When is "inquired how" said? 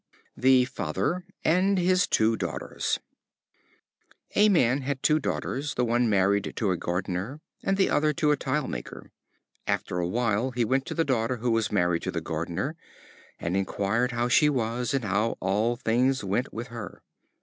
13.55-14.27